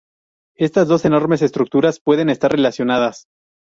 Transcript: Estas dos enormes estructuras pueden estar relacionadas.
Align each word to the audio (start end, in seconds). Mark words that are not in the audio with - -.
Estas 0.57 0.87
dos 0.87 1.05
enormes 1.05 1.43
estructuras 1.43 1.99
pueden 1.99 2.31
estar 2.31 2.51
relacionadas. 2.51 3.27